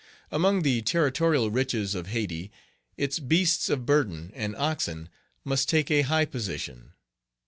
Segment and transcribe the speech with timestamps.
[0.31, 2.51] Among the territorial riches of Hayti,
[2.97, 5.09] its beasts of burden and oxen
[5.45, 6.93] must take a high position.